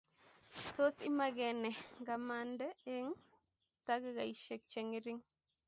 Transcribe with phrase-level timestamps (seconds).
[0.75, 1.69] tos imagene
[2.01, 3.09] ngamande eng
[3.85, 5.21] takikaishek chengering